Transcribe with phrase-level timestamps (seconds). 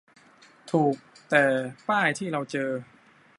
[0.71, 0.95] ถูก
[1.29, 1.43] แต่
[1.87, 2.69] ป้ายที่เราเจอ